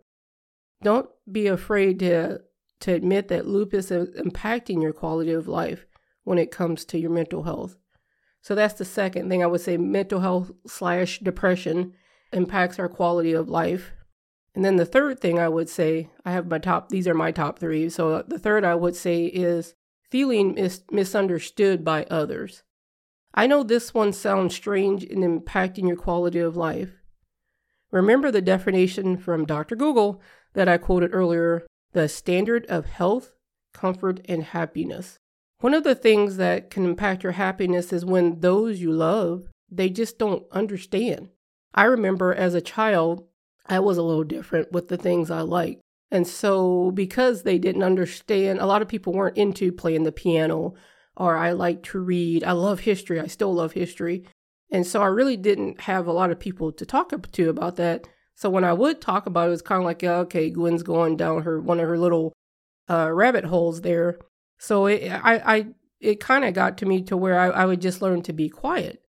Don't 0.83 1.09
be 1.29 1.47
afraid 1.47 1.99
to 1.99 2.41
to 2.81 2.93
admit 2.93 3.29
that 3.29 3.47
lupus 3.47 3.91
is 3.91 4.09
impacting 4.19 4.81
your 4.81 4.91
quality 4.91 5.31
of 5.31 5.47
life 5.47 5.85
when 6.25 6.37
it 6.37 6.51
comes 6.51 6.83
to 6.83 6.99
your 6.99 7.11
mental 7.11 7.43
health. 7.43 7.77
So 8.41 8.55
that's 8.55 8.73
the 8.73 8.83
second 8.83 9.29
thing 9.29 9.41
I 9.41 9.47
would 9.47 9.61
say 9.61 9.77
mental 9.77 10.19
health 10.19 10.51
slash 10.67 11.19
depression 11.19 11.93
impacts 12.33 12.77
our 12.79 12.89
quality 12.89 13.31
of 13.31 13.47
life. 13.47 13.93
And 14.53 14.65
then 14.65 14.75
the 14.75 14.85
third 14.85 15.21
thing 15.21 15.39
I 15.39 15.47
would 15.47 15.69
say, 15.69 16.09
I 16.25 16.33
have 16.33 16.47
my 16.47 16.59
top, 16.59 16.89
these 16.89 17.07
are 17.07 17.13
my 17.13 17.31
top 17.31 17.57
three. 17.57 17.89
So 17.89 18.21
the 18.27 18.37
third 18.37 18.65
I 18.65 18.75
would 18.75 18.97
say 18.97 19.27
is 19.27 19.75
feeling 20.11 20.55
mis- 20.55 20.83
misunderstood 20.91 21.85
by 21.85 22.03
others. 22.09 22.63
I 23.33 23.47
know 23.47 23.63
this 23.63 23.93
one 23.93 24.11
sounds 24.11 24.53
strange 24.53 25.05
in 25.05 25.21
impacting 25.21 25.87
your 25.87 25.95
quality 25.95 26.39
of 26.39 26.57
life. 26.57 27.02
Remember 27.93 28.31
the 28.31 28.41
definition 28.41 29.17
from 29.17 29.45
Dr. 29.45 29.75
Google 29.75 30.19
that 30.53 30.67
I 30.67 30.79
quoted 30.79 31.11
earlier 31.13 31.67
the 31.91 32.09
standard 32.09 32.65
of 32.65 32.87
health, 32.87 33.33
comfort, 33.71 34.19
and 34.27 34.43
happiness. 34.43 35.19
One 35.59 35.75
of 35.75 35.83
the 35.83 35.93
things 35.93 36.37
that 36.37 36.71
can 36.71 36.85
impact 36.85 37.21
your 37.21 37.33
happiness 37.33 37.93
is 37.93 38.03
when 38.03 38.39
those 38.39 38.81
you 38.81 38.91
love, 38.91 39.47
they 39.69 39.91
just 39.91 40.17
don't 40.17 40.43
understand. 40.51 41.29
I 41.75 41.83
remember 41.83 42.33
as 42.33 42.55
a 42.55 42.61
child, 42.61 43.27
I 43.67 43.79
was 43.79 43.99
a 43.99 44.03
little 44.03 44.23
different 44.23 44.71
with 44.71 44.87
the 44.87 44.97
things 44.97 45.29
I 45.29 45.41
liked. 45.41 45.81
And 46.09 46.25
so, 46.25 46.89
because 46.89 47.43
they 47.43 47.59
didn't 47.59 47.83
understand, 47.83 48.57
a 48.57 48.65
lot 48.65 48.81
of 48.81 48.87
people 48.87 49.13
weren't 49.13 49.37
into 49.37 49.71
playing 49.71 50.01
the 50.03 50.11
piano, 50.11 50.73
or 51.15 51.37
I 51.37 51.51
like 51.51 51.83
to 51.83 51.99
read. 51.99 52.43
I 52.43 52.53
love 52.53 52.81
history. 52.81 53.19
I 53.19 53.27
still 53.27 53.53
love 53.53 53.73
history. 53.73 54.23
And 54.71 54.87
so, 54.87 55.01
I 55.01 55.07
really 55.07 55.37
didn't 55.37 55.81
have 55.81 56.07
a 56.07 56.13
lot 56.13 56.31
of 56.31 56.39
people 56.39 56.71
to 56.71 56.85
talk 56.85 57.13
to 57.31 57.49
about 57.49 57.75
that. 57.75 58.07
So 58.35 58.49
when 58.49 58.63
I 58.63 58.73
would 58.73 59.01
talk 59.01 59.25
about 59.25 59.45
it, 59.45 59.47
it 59.47 59.51
was 59.51 59.61
kind 59.61 59.79
of 59.79 59.85
like, 59.85 60.01
yeah, 60.01 60.17
okay, 60.17 60.49
Gwen's 60.49 60.83
going 60.83 61.17
down 61.17 61.43
her 61.43 61.61
one 61.61 61.79
of 61.79 61.87
her 61.87 61.97
little 61.97 62.33
uh, 62.89 63.11
rabbit 63.11 63.45
holes 63.45 63.81
there. 63.81 64.19
So 64.57 64.87
it, 64.87 65.09
I, 65.09 65.35
I, 65.35 65.65
it 65.99 66.19
kind 66.19 66.43
of 66.43 66.53
got 66.53 66.77
to 66.79 66.85
me 66.85 67.01
to 67.03 67.17
where 67.17 67.39
I, 67.39 67.49
I 67.49 67.65
would 67.65 67.81
just 67.81 68.01
learn 68.01 68.21
to 68.23 68.33
be 68.33 68.49
quiet. 68.49 69.01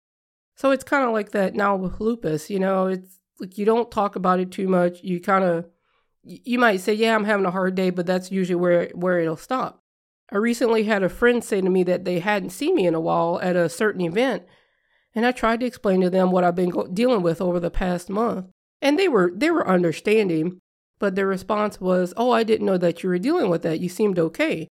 So 0.56 0.70
it's 0.70 0.84
kind 0.84 1.04
of 1.04 1.12
like 1.12 1.30
that 1.32 1.54
now 1.54 1.76
with 1.76 2.00
lupus. 2.00 2.50
You 2.50 2.60
know, 2.60 2.86
it's 2.86 3.18
like 3.40 3.58
you 3.58 3.64
don't 3.64 3.90
talk 3.90 4.14
about 4.14 4.40
it 4.40 4.52
too 4.52 4.68
much. 4.68 5.02
You 5.02 5.20
kind 5.20 5.44
of, 5.44 5.66
you 6.22 6.58
might 6.58 6.80
say, 6.80 6.94
yeah, 6.94 7.14
I'm 7.14 7.24
having 7.24 7.46
a 7.46 7.50
hard 7.50 7.74
day, 7.74 7.90
but 7.90 8.06
that's 8.06 8.30
usually 8.30 8.54
where 8.54 8.88
where 8.94 9.18
it'll 9.20 9.36
stop. 9.36 9.80
I 10.30 10.36
recently 10.36 10.84
had 10.84 11.02
a 11.02 11.08
friend 11.08 11.42
say 11.42 11.60
to 11.60 11.68
me 11.68 11.82
that 11.84 12.04
they 12.04 12.20
hadn't 12.20 12.50
seen 12.50 12.76
me 12.76 12.86
in 12.86 12.94
a 12.94 13.00
while 13.00 13.40
at 13.42 13.56
a 13.56 13.68
certain 13.68 14.00
event, 14.00 14.44
and 15.14 15.24
I 15.24 15.32
tried 15.32 15.60
to 15.60 15.66
explain 15.66 16.00
to 16.00 16.10
them 16.10 16.30
what 16.30 16.44
I've 16.44 16.54
been 16.54 16.70
go- 16.70 16.86
dealing 16.86 17.22
with 17.22 17.40
over 17.40 17.60
the 17.60 17.70
past 17.70 18.10
month. 18.10 18.46
And 18.82 18.98
they 18.98 19.08
were 19.08 19.32
they 19.34 19.50
were 19.50 19.66
understanding, 19.66 20.60
but 20.98 21.14
their 21.14 21.26
response 21.26 21.80
was, 21.80 22.12
"Oh, 22.16 22.30
I 22.30 22.42
didn't 22.42 22.66
know 22.66 22.78
that 22.78 23.02
you 23.02 23.08
were 23.08 23.18
dealing 23.18 23.48
with 23.50 23.62
that. 23.62 23.80
You 23.80 23.88
seemed 23.88 24.18
okay." 24.18 24.68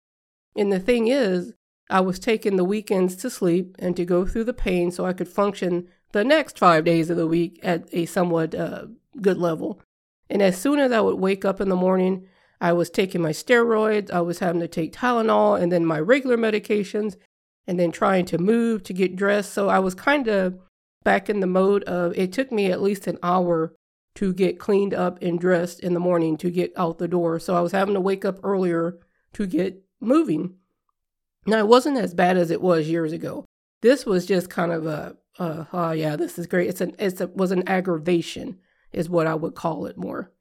And 0.55 0.71
the 0.71 0.79
thing 0.79 1.07
is, 1.07 1.53
I 1.89 2.01
was 2.01 2.19
taking 2.19 2.55
the 2.55 2.63
weekends 2.63 3.15
to 3.17 3.29
sleep 3.29 3.75
and 3.79 3.95
to 3.95 4.05
go 4.05 4.25
through 4.25 4.45
the 4.45 4.53
pain 4.53 4.91
so 4.91 5.05
I 5.05 5.13
could 5.13 5.27
function 5.27 5.87
the 6.11 6.23
next 6.23 6.57
5 6.57 6.83
days 6.83 7.09
of 7.09 7.17
the 7.17 7.27
week 7.27 7.59
at 7.63 7.87
a 7.91 8.05
somewhat 8.05 8.55
uh, 8.55 8.87
good 9.21 9.37
level. 9.37 9.81
And 10.29 10.41
as 10.41 10.57
soon 10.57 10.79
as 10.79 10.91
I 10.91 11.01
would 11.01 11.19
wake 11.19 11.45
up 11.45 11.61
in 11.61 11.69
the 11.69 11.75
morning, 11.75 12.27
I 12.59 12.73
was 12.73 12.89
taking 12.89 13.21
my 13.21 13.31
steroids, 13.31 14.11
I 14.11 14.21
was 14.21 14.39
having 14.39 14.61
to 14.61 14.67
take 14.67 14.93
Tylenol 14.93 15.61
and 15.61 15.71
then 15.71 15.85
my 15.85 15.99
regular 15.99 16.37
medications 16.37 17.15
and 17.67 17.79
then 17.79 17.91
trying 17.91 18.25
to 18.25 18.37
move 18.37 18.83
to 18.83 18.93
get 18.93 19.15
dressed. 19.15 19.53
So 19.53 19.69
I 19.69 19.79
was 19.79 19.93
kind 19.93 20.27
of 20.27 20.57
back 21.03 21.29
in 21.29 21.41
the 21.41 21.47
mode 21.47 21.83
of 21.83 22.17
it 22.17 22.33
took 22.33 22.51
me 22.51 22.71
at 22.71 22.81
least 22.81 23.07
an 23.07 23.17
hour 23.21 23.73
to 24.15 24.33
get 24.33 24.57
cleaned 24.57 24.93
up 24.93 25.21
and 25.21 25.39
dressed 25.39 25.79
in 25.81 25.93
the 25.93 25.99
morning 25.99 26.37
to 26.37 26.49
get 26.49 26.73
out 26.75 26.97
the 26.97 27.07
door. 27.07 27.39
So 27.39 27.55
I 27.55 27.61
was 27.61 27.71
having 27.71 27.93
to 27.93 28.01
wake 28.01 28.25
up 28.25 28.39
earlier 28.43 28.97
to 29.33 29.45
get 29.45 29.83
moving. 29.99 30.55
Now, 31.45 31.59
it 31.59 31.67
wasn't 31.67 31.97
as 31.97 32.13
bad 32.13 32.35
as 32.35 32.49
it 32.49 32.61
was 32.61 32.89
years 32.89 33.11
ago. 33.11 33.45
This 33.81 34.05
was 34.05 34.25
just 34.25 34.49
kind 34.49 34.71
of 34.71 34.87
a, 34.87 35.17
uh, 35.37 35.65
oh 35.71 35.91
yeah, 35.91 36.15
this 36.15 36.39
is 36.39 36.47
great. 36.47 36.67
It's 36.67 36.81
an, 36.81 36.95
it's 36.97 37.21
a, 37.21 37.27
was 37.27 37.51
an 37.51 37.67
aggravation, 37.69 38.57
is 38.91 39.07
what 39.07 39.27
I 39.27 39.35
would 39.35 39.53
call 39.53 39.85
it 39.85 39.97
more. 39.97 40.31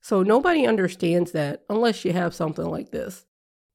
So 0.00 0.22
nobody 0.22 0.66
understands 0.66 1.32
that 1.32 1.64
unless 1.68 2.04
you 2.04 2.12
have 2.12 2.34
something 2.34 2.64
like 2.64 2.92
this. 2.92 3.26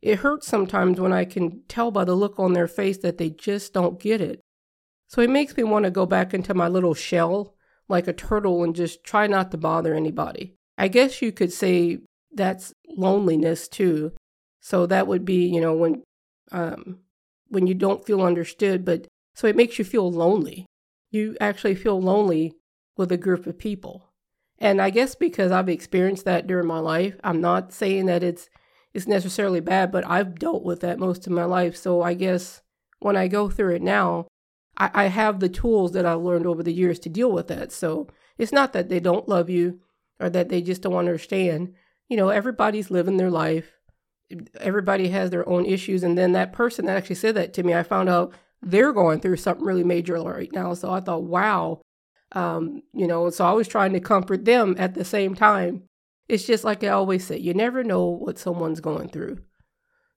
It 0.01 0.19
hurts 0.19 0.47
sometimes 0.47 0.99
when 0.99 1.11
I 1.11 1.25
can 1.25 1.63
tell 1.67 1.91
by 1.91 2.05
the 2.05 2.15
look 2.15 2.39
on 2.39 2.53
their 2.53 2.67
face 2.67 2.97
that 2.99 3.17
they 3.17 3.29
just 3.29 3.73
don't 3.73 3.99
get 3.99 4.21
it. 4.21 4.39
So 5.07 5.21
it 5.21 5.29
makes 5.29 5.57
me 5.57 5.63
want 5.63 5.85
to 5.85 5.91
go 5.91 6.05
back 6.05 6.33
into 6.33 6.53
my 6.53 6.67
little 6.67 6.93
shell 6.93 7.55
like 7.87 8.07
a 8.07 8.13
turtle 8.13 8.63
and 8.63 8.75
just 8.75 9.03
try 9.03 9.27
not 9.27 9.51
to 9.51 9.57
bother 9.57 9.93
anybody. 9.93 10.55
I 10.77 10.87
guess 10.87 11.21
you 11.21 11.31
could 11.31 11.51
say 11.51 11.97
that's 12.31 12.73
loneliness 12.87 13.67
too. 13.67 14.13
So 14.61 14.85
that 14.85 15.07
would 15.07 15.25
be, 15.25 15.47
you 15.47 15.59
know, 15.59 15.73
when 15.73 16.03
um 16.51 16.99
when 17.49 17.67
you 17.67 17.73
don't 17.73 18.05
feel 18.05 18.21
understood, 18.21 18.85
but 18.85 19.07
so 19.33 19.47
it 19.47 19.55
makes 19.55 19.79
you 19.79 19.85
feel 19.85 20.09
lonely. 20.11 20.65
You 21.09 21.35
actually 21.41 21.75
feel 21.75 21.99
lonely 21.99 22.53
with 22.95 23.11
a 23.11 23.17
group 23.17 23.47
of 23.47 23.57
people. 23.57 24.13
And 24.59 24.81
I 24.81 24.89
guess 24.91 25.15
because 25.15 25.51
I've 25.51 25.69
experienced 25.69 26.25
that 26.25 26.45
during 26.45 26.67
my 26.67 26.79
life, 26.79 27.15
I'm 27.23 27.41
not 27.41 27.73
saying 27.73 28.05
that 28.05 28.23
it's 28.23 28.49
it's 28.93 29.07
necessarily 29.07 29.59
bad, 29.59 29.91
but 29.91 30.07
I've 30.07 30.39
dealt 30.39 30.63
with 30.63 30.81
that 30.81 30.99
most 30.99 31.27
of 31.27 31.33
my 31.33 31.45
life. 31.45 31.75
So 31.75 32.01
I 32.01 32.13
guess 32.13 32.61
when 32.99 33.15
I 33.15 33.27
go 33.27 33.49
through 33.49 33.75
it 33.75 33.81
now, 33.81 34.27
I, 34.77 34.89
I 34.93 35.03
have 35.05 35.39
the 35.39 35.49
tools 35.49 35.91
that 35.93 36.05
I've 36.05 36.21
learned 36.21 36.45
over 36.45 36.63
the 36.63 36.73
years 36.73 36.99
to 36.99 37.09
deal 37.09 37.31
with 37.31 37.47
that. 37.47 37.71
So 37.71 38.07
it's 38.37 38.51
not 38.51 38.73
that 38.73 38.89
they 38.89 38.99
don't 38.99 39.29
love 39.29 39.49
you 39.49 39.79
or 40.19 40.29
that 40.29 40.49
they 40.49 40.61
just 40.61 40.81
don't 40.81 40.95
understand. 40.95 41.75
You 42.07 42.17
know, 42.17 42.29
everybody's 42.29 42.89
living 42.89 43.17
their 43.17 43.29
life. 43.29 43.73
Everybody 44.59 45.09
has 45.09 45.29
their 45.29 45.47
own 45.47 45.65
issues. 45.65 46.03
And 46.03 46.17
then 46.17 46.31
that 46.33 46.53
person 46.53 46.85
that 46.85 46.97
actually 46.97 47.15
said 47.15 47.35
that 47.35 47.53
to 47.53 47.63
me, 47.63 47.73
I 47.73 47.83
found 47.83 48.09
out 48.09 48.33
they're 48.61 48.93
going 48.93 49.19
through 49.19 49.37
something 49.37 49.65
really 49.65 49.83
major 49.83 50.15
right 50.21 50.51
now. 50.51 50.73
So 50.73 50.91
I 50.91 50.99
thought, 50.99 51.23
wow. 51.23 51.81
Um, 52.31 52.83
you 52.93 53.07
know, 53.07 53.29
so 53.31 53.45
I 53.45 53.53
was 53.53 53.67
trying 53.67 53.93
to 53.93 53.99
comfort 53.99 54.45
them 54.45 54.75
at 54.77 54.93
the 54.93 55.05
same 55.05 55.33
time. 55.33 55.83
It's 56.29 56.45
just 56.45 56.63
like 56.63 56.83
I 56.83 56.89
always 56.89 57.25
say, 57.25 57.37
you 57.37 57.55
never 57.55 57.83
know 57.83 58.05
what 58.05 58.37
someone's 58.37 58.79
going 58.79 59.09
through. 59.09 59.39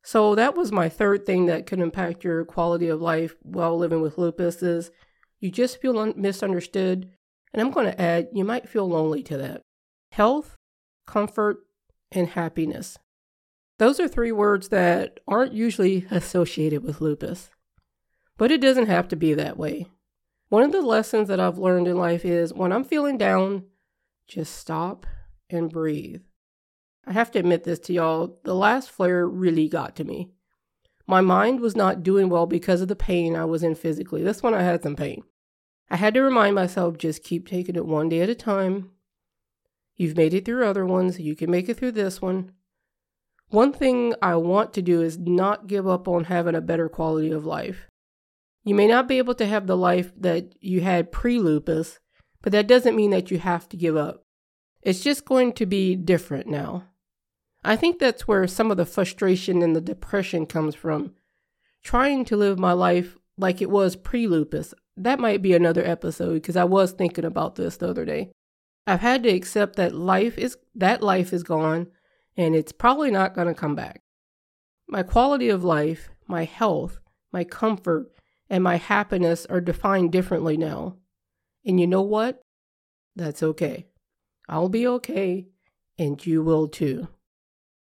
So 0.02 0.34
that 0.34 0.54
was 0.54 0.70
my 0.70 0.90
third 0.90 1.24
thing 1.24 1.46
that 1.46 1.66
could 1.66 1.80
impact 1.80 2.22
your 2.22 2.44
quality 2.44 2.88
of 2.88 3.00
life 3.00 3.34
while 3.40 3.78
living 3.78 4.02
with 4.02 4.18
lupus 4.18 4.62
is 4.62 4.90
you 5.40 5.50
just 5.50 5.80
feel 5.80 5.98
un- 5.98 6.14
misunderstood. 6.16 7.10
And 7.52 7.62
I'm 7.62 7.70
going 7.70 7.86
to 7.86 8.00
add, 8.00 8.28
you 8.32 8.44
might 8.44 8.68
feel 8.68 8.88
lonely 8.88 9.22
to 9.24 9.38
that. 9.38 9.62
Health, 10.10 10.56
comfort, 11.06 11.58
and 12.10 12.28
happiness. 12.28 12.98
Those 13.78 13.98
are 13.98 14.08
three 14.08 14.32
words 14.32 14.68
that 14.68 15.20
aren't 15.26 15.54
usually 15.54 16.06
associated 16.10 16.82
with 16.82 17.00
lupus. 17.00 17.48
But 18.36 18.50
it 18.50 18.60
doesn't 18.60 18.86
have 18.86 19.08
to 19.08 19.16
be 19.16 19.32
that 19.34 19.56
way. 19.56 19.86
One 20.50 20.62
of 20.62 20.72
the 20.72 20.82
lessons 20.82 21.28
that 21.28 21.40
I've 21.40 21.58
learned 21.58 21.88
in 21.88 21.96
life 21.96 22.24
is 22.26 22.52
when 22.52 22.72
I'm 22.72 22.84
feeling 22.84 23.16
down, 23.16 23.64
just 24.26 24.56
stop 24.56 25.06
and 25.52 25.70
breathe. 25.70 26.22
I 27.06 27.12
have 27.12 27.30
to 27.32 27.38
admit 27.38 27.64
this 27.64 27.78
to 27.80 27.92
y'all, 27.92 28.38
the 28.44 28.54
last 28.54 28.90
flare 28.90 29.26
really 29.26 29.68
got 29.68 29.96
to 29.96 30.04
me. 30.04 30.30
My 31.06 31.20
mind 31.20 31.60
was 31.60 31.74
not 31.74 32.02
doing 32.02 32.28
well 32.28 32.46
because 32.46 32.80
of 32.80 32.88
the 32.88 32.96
pain 32.96 33.34
I 33.34 33.44
was 33.44 33.62
in 33.62 33.74
physically. 33.74 34.22
This 34.22 34.42
one 34.42 34.54
I 34.54 34.62
had 34.62 34.82
some 34.82 34.96
pain. 34.96 35.24
I 35.90 35.96
had 35.96 36.14
to 36.14 36.22
remind 36.22 36.54
myself 36.54 36.96
just 36.96 37.24
keep 37.24 37.48
taking 37.48 37.76
it 37.76 37.86
one 37.86 38.08
day 38.08 38.20
at 38.20 38.30
a 38.30 38.34
time. 38.34 38.90
You've 39.96 40.16
made 40.16 40.32
it 40.32 40.44
through 40.44 40.64
other 40.64 40.86
ones, 40.86 41.20
you 41.20 41.36
can 41.36 41.50
make 41.50 41.68
it 41.68 41.76
through 41.76 41.92
this 41.92 42.22
one. 42.22 42.52
One 43.48 43.72
thing 43.72 44.14
I 44.22 44.36
want 44.36 44.72
to 44.74 44.82
do 44.82 45.02
is 45.02 45.18
not 45.18 45.66
give 45.66 45.86
up 45.86 46.08
on 46.08 46.24
having 46.24 46.54
a 46.54 46.62
better 46.62 46.88
quality 46.88 47.30
of 47.30 47.44
life. 47.44 47.88
You 48.64 48.74
may 48.74 48.86
not 48.86 49.08
be 49.08 49.18
able 49.18 49.34
to 49.34 49.46
have 49.46 49.66
the 49.66 49.76
life 49.76 50.12
that 50.16 50.54
you 50.60 50.80
had 50.80 51.12
pre 51.12 51.38
lupus, 51.38 51.98
but 52.40 52.52
that 52.52 52.66
doesn't 52.66 52.96
mean 52.96 53.10
that 53.10 53.30
you 53.30 53.38
have 53.38 53.68
to 53.68 53.76
give 53.76 53.96
up. 53.96 54.21
It's 54.82 55.00
just 55.00 55.24
going 55.24 55.52
to 55.54 55.66
be 55.66 55.94
different 55.94 56.46
now. 56.46 56.84
I 57.64 57.76
think 57.76 57.98
that's 57.98 58.26
where 58.26 58.46
some 58.46 58.70
of 58.70 58.76
the 58.76 58.84
frustration 58.84 59.62
and 59.62 59.76
the 59.76 59.80
depression 59.80 60.46
comes 60.46 60.74
from. 60.74 61.14
Trying 61.84 62.24
to 62.26 62.36
live 62.36 62.58
my 62.58 62.72
life 62.72 63.16
like 63.38 63.62
it 63.62 63.70
was 63.70 63.96
pre 63.96 64.26
lupus. 64.26 64.74
That 64.96 65.20
might 65.20 65.42
be 65.42 65.54
another 65.54 65.84
episode 65.84 66.34
because 66.34 66.56
I 66.56 66.64
was 66.64 66.92
thinking 66.92 67.24
about 67.24 67.54
this 67.54 67.76
the 67.76 67.88
other 67.88 68.04
day. 68.04 68.32
I've 68.86 69.00
had 69.00 69.22
to 69.22 69.28
accept 69.28 69.76
that 69.76 69.94
life 69.94 70.36
is 70.36 70.56
that 70.74 71.02
life 71.02 71.32
is 71.32 71.44
gone 71.44 71.86
and 72.36 72.54
it's 72.54 72.72
probably 72.72 73.10
not 73.10 73.34
going 73.34 73.46
to 73.46 73.54
come 73.54 73.76
back. 73.76 74.02
My 74.88 75.02
quality 75.02 75.48
of 75.48 75.62
life, 75.62 76.08
my 76.26 76.44
health, 76.44 76.98
my 77.32 77.44
comfort, 77.44 78.10
and 78.50 78.64
my 78.64 78.76
happiness 78.76 79.46
are 79.46 79.60
defined 79.60 80.12
differently 80.12 80.56
now. 80.56 80.96
And 81.64 81.80
you 81.80 81.86
know 81.86 82.02
what? 82.02 82.42
That's 83.14 83.42
okay. 83.42 83.86
I'll 84.52 84.68
be 84.68 84.86
okay, 84.86 85.48
and 85.98 86.24
you 86.26 86.42
will 86.42 86.68
too. 86.68 87.08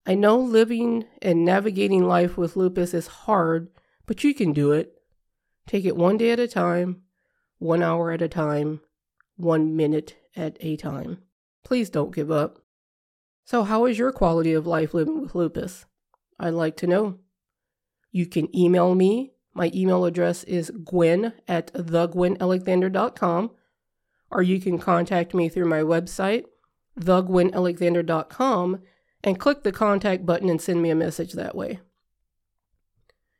I 0.07 0.15
know 0.15 0.39
living 0.39 1.05
and 1.21 1.45
navigating 1.45 2.07
life 2.07 2.35
with 2.35 2.55
lupus 2.55 2.95
is 2.95 3.05
hard, 3.05 3.69
but 4.07 4.23
you 4.23 4.33
can 4.33 4.53
do 4.53 4.71
it. 4.71 4.99
Take 5.67 5.85
it 5.85 5.95
one 5.95 6.17
day 6.17 6.31
at 6.31 6.39
a 6.39 6.47
time, 6.47 7.03
one 7.59 7.83
hour 7.83 8.09
at 8.09 8.23
a 8.23 8.27
time, 8.27 8.81
one 9.35 9.75
minute 9.75 10.15
at 10.35 10.57
a 10.59 10.77
time. 10.77 11.19
Please 11.63 11.91
don't 11.91 12.15
give 12.15 12.31
up. 12.31 12.57
So, 13.45 13.61
how 13.61 13.85
is 13.85 13.99
your 13.99 14.11
quality 14.11 14.53
of 14.53 14.65
life 14.65 14.95
living 14.95 15.21
with 15.21 15.35
lupus? 15.35 15.85
I'd 16.39 16.55
like 16.55 16.75
to 16.77 16.87
know. 16.87 17.19
You 18.11 18.25
can 18.25 18.53
email 18.57 18.95
me. 18.95 19.33
My 19.53 19.69
email 19.75 20.05
address 20.05 20.43
is 20.45 20.71
gwen 20.83 21.33
at 21.47 21.71
thegwenalexander.com, 21.75 23.51
or 24.31 24.41
you 24.41 24.59
can 24.59 24.77
contact 24.77 25.33
me 25.33 25.49
through 25.49 25.65
my 25.65 25.81
website, 25.81 26.45
thegwenalexander.com, 26.99 28.81
and 29.23 29.39
click 29.39 29.63
the 29.63 29.71
contact 29.71 30.25
button 30.25 30.49
and 30.49 30.61
send 30.61 30.81
me 30.81 30.89
a 30.89 30.95
message 30.95 31.33
that 31.33 31.55
way. 31.55 31.79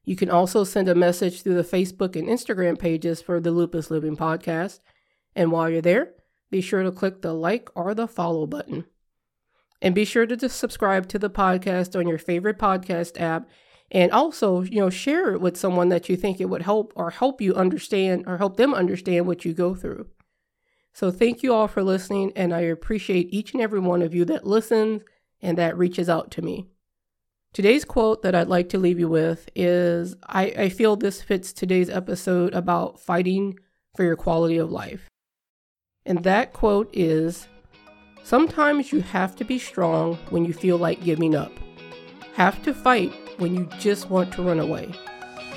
You 0.07 0.15
can 0.15 0.29
also 0.29 0.63
send 0.63 0.87
a 0.87 0.95
message 0.95 1.41
through 1.41 1.55
the 1.55 1.63
Facebook 1.63 2.15
and 2.15 2.29
Instagram 2.29 2.79
pages 2.79 3.21
for 3.21 3.41
the 3.41 3.51
Lupus 3.51 3.91
Living 3.91 4.15
Podcast. 4.15 4.79
And 5.35 5.51
while 5.51 5.69
you're 5.69 5.81
there, 5.81 6.13
be 6.49 6.61
sure 6.61 6.81
to 6.81 6.91
click 6.91 7.21
the 7.21 7.33
like 7.33 7.69
or 7.75 7.93
the 7.93 8.07
follow 8.07 8.47
button. 8.47 8.85
And 9.81 9.93
be 9.93 10.05
sure 10.05 10.25
to 10.25 10.49
subscribe 10.49 11.09
to 11.09 11.19
the 11.19 11.29
podcast 11.29 11.99
on 11.99 12.07
your 12.07 12.17
favorite 12.17 12.57
podcast 12.57 13.19
app. 13.19 13.49
And 13.91 14.11
also, 14.11 14.61
you 14.61 14.79
know, 14.79 14.89
share 14.89 15.33
it 15.33 15.41
with 15.41 15.57
someone 15.57 15.89
that 15.89 16.07
you 16.07 16.15
think 16.15 16.39
it 16.39 16.49
would 16.49 16.61
help 16.61 16.93
or 16.95 17.11
help 17.11 17.41
you 17.41 17.53
understand 17.53 18.23
or 18.27 18.37
help 18.37 18.55
them 18.55 18.73
understand 18.73 19.27
what 19.27 19.43
you 19.43 19.53
go 19.53 19.75
through. 19.75 20.07
So 20.97 21.11
thank 21.11 21.43
you 21.43 21.53
all 21.53 21.67
for 21.67 21.83
listening, 21.83 22.33
and 22.35 22.51
I 22.51 22.61
appreciate 22.61 23.31
each 23.31 23.53
and 23.53 23.61
every 23.61 23.79
one 23.79 24.01
of 24.01 24.15
you 24.15 24.25
that 24.25 24.47
listens 24.47 25.03
and 25.43 25.55
that 25.55 25.77
reaches 25.77 26.09
out 26.09 26.31
to 26.31 26.41
me. 26.41 26.65
Today's 27.53 27.85
quote 27.85 28.23
that 28.23 28.33
I'd 28.33 28.47
like 28.47 28.69
to 28.69 28.79
leave 28.79 28.99
you 28.99 29.07
with 29.07 29.47
is 29.55 30.15
I, 30.25 30.45
I 30.57 30.69
feel 30.69 30.95
this 30.95 31.21
fits 31.21 31.53
today's 31.53 31.91
episode 31.91 32.55
about 32.55 32.99
fighting 32.99 33.59
for 33.95 34.05
your 34.05 34.15
quality 34.15 34.57
of 34.57 34.71
life. 34.71 35.07
And 36.03 36.23
that 36.23 36.51
quote 36.51 36.89
is 36.91 37.47
Sometimes 38.23 38.91
you 38.91 39.01
have 39.01 39.35
to 39.35 39.45
be 39.45 39.59
strong 39.59 40.15
when 40.31 40.45
you 40.45 40.53
feel 40.53 40.79
like 40.79 41.03
giving 41.03 41.35
up. 41.35 41.51
Have 42.33 42.63
to 42.63 42.73
fight 42.73 43.13
when 43.37 43.53
you 43.53 43.69
just 43.77 44.09
want 44.09 44.33
to 44.33 44.41
run 44.41 44.59
away. 44.59 44.91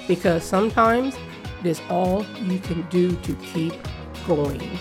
Because 0.07 0.45
sometimes 0.45 1.17
it 1.61 1.67
is 1.67 1.81
all 1.89 2.27
you 2.43 2.59
can 2.59 2.83
do 2.91 3.17
to 3.17 3.35
keep 3.37 3.73
going. 4.27 4.79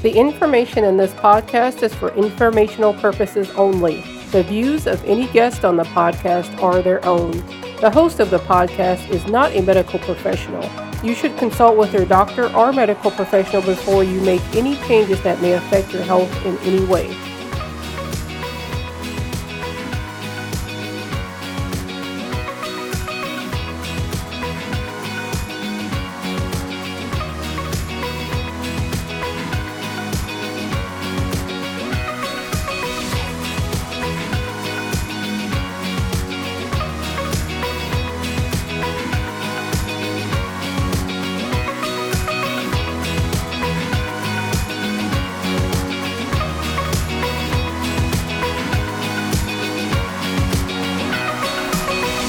The 0.00 0.16
information 0.16 0.84
in 0.84 0.96
this 0.96 1.12
podcast 1.14 1.82
is 1.82 1.92
for 1.92 2.14
informational 2.14 2.94
purposes 2.94 3.50
only. 3.56 4.00
The 4.30 4.44
views 4.44 4.86
of 4.86 5.04
any 5.04 5.26
guest 5.32 5.64
on 5.64 5.76
the 5.76 5.82
podcast 5.82 6.62
are 6.62 6.80
their 6.82 7.04
own. 7.04 7.32
The 7.80 7.90
host 7.90 8.20
of 8.20 8.30
the 8.30 8.38
podcast 8.38 9.10
is 9.10 9.26
not 9.26 9.50
a 9.56 9.60
medical 9.60 9.98
professional. 9.98 10.62
You 11.02 11.16
should 11.16 11.36
consult 11.36 11.76
with 11.76 11.92
your 11.92 12.04
doctor 12.04 12.48
or 12.54 12.72
medical 12.72 13.10
professional 13.10 13.62
before 13.62 14.04
you 14.04 14.20
make 14.20 14.40
any 14.54 14.76
changes 14.86 15.20
that 15.24 15.42
may 15.42 15.54
affect 15.54 15.92
your 15.92 16.04
health 16.04 16.30
in 16.46 16.56
any 16.58 16.84
way. 16.84 17.08